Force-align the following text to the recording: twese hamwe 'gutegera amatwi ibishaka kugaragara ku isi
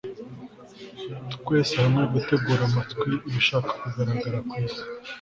twese 1.33 1.73
hamwe 1.83 2.03
'gutegera 2.05 2.63
amatwi 2.69 3.09
ibishaka 3.27 3.69
kugaragara 3.79 4.37
ku 4.49 4.53
isi 4.65 4.83